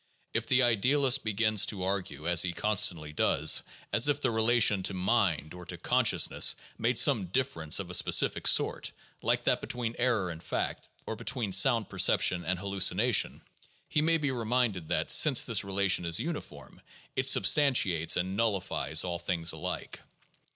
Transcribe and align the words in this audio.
If 0.33 0.47
the 0.47 0.63
idealist 0.63 1.23
begins 1.23 1.67
to 1.67 1.83
argue 1.83 2.27
(as 2.27 2.41
he 2.41 2.53
constantly 2.53 3.13
does) 3.13 3.61
as 3.93 4.07
if 4.07 4.19
the 4.19 4.31
relation 4.31 4.81
to 4.81 4.95
"mind" 4.95 5.53
or 5.53 5.63
to 5.67 5.77
"consciousness" 5.77 6.55
made 6.79 6.97
some 6.97 7.27
difference 7.27 7.77
of 7.77 7.91
a 7.91 7.93
specific 7.93 8.47
sort, 8.47 8.93
like 9.21 9.43
that 9.43 9.61
between 9.61 9.93
error 9.99 10.31
and 10.31 10.41
fact, 10.41 10.89
or 11.05 11.15
between 11.15 11.51
sound 11.51 11.87
perception 11.87 12.43
and 12.43 12.57
hal 12.57 12.71
lucination, 12.71 13.41
he 13.87 14.01
may 14.01 14.17
be 14.17 14.31
reminded 14.31 14.87
that, 14.87 15.11
since 15.11 15.43
this 15.43 15.63
relation 15.63 16.03
is 16.03 16.19
uniform, 16.19 16.81
it 17.15 17.29
substantiates 17.29 18.17
and 18.17 18.35
nullifies 18.35 19.03
all 19.03 19.19
things 19.19 19.51
alike. 19.51 19.99